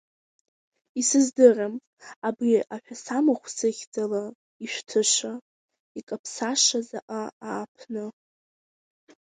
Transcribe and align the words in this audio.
Исыздырам, 0.99 1.75
абри 2.27 2.53
аҳәасамахәсыхьӡала 2.75 4.23
ишәҭыша, 4.63 5.33
икаԥсаша 5.99 6.79
заҟа 6.89 7.21
ааԥны. 7.49 8.05